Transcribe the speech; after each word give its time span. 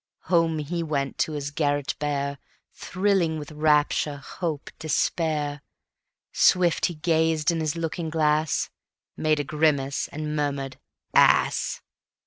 Home 0.33 0.57
he 0.57 0.81
went 0.81 1.19
to 1.19 1.33
his 1.33 1.51
garret 1.51 1.93
bare, 1.99 2.39
Thrilling 2.73 3.37
with 3.37 3.51
rapture, 3.51 4.17
hope, 4.17 4.71
despair. 4.79 5.61
Swift 6.33 6.87
he 6.87 6.95
gazed 6.95 7.51
in 7.51 7.59
his 7.59 7.75
looking 7.75 8.09
glass, 8.09 8.71
Made 9.15 9.39
a 9.39 9.43
grimace 9.43 10.07
and 10.07 10.35
murmured: 10.35 10.79
"Ass!" 11.13 11.83